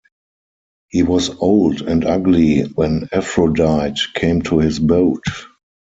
He 0.89 1.03
was 1.03 1.29
old 1.29 1.83
and 1.83 2.03
ugly 2.05 2.61
when 2.63 3.07
Aphrodite 3.13 4.01
came 4.15 4.41
to 4.41 4.57
his 4.57 4.79
boat. 4.79 5.23